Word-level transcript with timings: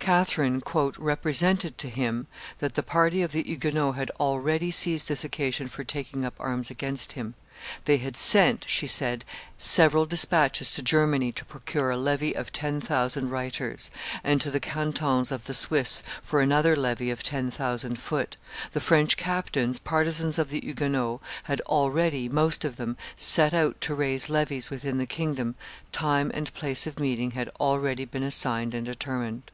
Catherine 0.00 0.62
"represented 0.96 1.76
to 1.78 1.90
him 1.90 2.28
that 2.60 2.76
the 2.76 2.82
party 2.82 3.20
of 3.20 3.32
the 3.32 3.42
Huguenots 3.42 3.98
had 3.98 4.10
already 4.18 4.70
seized 4.70 5.06
this 5.06 5.22
occasion 5.22 5.68
for 5.68 5.84
taking 5.84 6.24
up 6.24 6.32
arms 6.38 6.70
against 6.70 7.12
him; 7.12 7.34
they 7.84 7.98
had 7.98 8.16
sent," 8.16 8.64
she 8.66 8.86
said, 8.86 9.22
"several 9.58 10.06
despatches 10.06 10.70
to 10.72 10.82
Germany 10.82 11.30
to 11.32 11.44
procure 11.44 11.90
a 11.90 11.98
levy 11.98 12.32
of 12.34 12.52
ten 12.52 12.80
thousand 12.80 13.28
reiters, 13.28 13.90
and 14.24 14.40
to 14.40 14.50
the 14.50 14.60
cantons 14.60 15.30
of 15.30 15.44
the 15.44 15.52
Swiss 15.52 16.02
for 16.22 16.40
another 16.40 16.74
levy 16.74 17.10
of 17.10 17.22
ten 17.22 17.50
thousand 17.50 17.96
foot; 17.98 18.36
the 18.72 18.80
French 18.80 19.18
captains, 19.18 19.78
partisans 19.78 20.38
of 20.38 20.48
the 20.48 20.60
Huguenots, 20.62 21.20
had 21.42 21.60
already, 21.62 22.30
most 22.30 22.64
of 22.64 22.76
them, 22.76 22.96
set 23.14 23.52
out 23.52 23.78
to 23.82 23.94
raise 23.94 24.30
levies 24.30 24.70
within 24.70 24.96
the 24.96 25.06
kingdom 25.06 25.54
time 25.92 26.30
and 26.32 26.54
place 26.54 26.86
of 26.86 26.98
meeting 26.98 27.32
had 27.32 27.50
already 27.60 28.06
been 28.06 28.22
assigned 28.22 28.72
and 28.72 28.86
determined. 28.86 29.50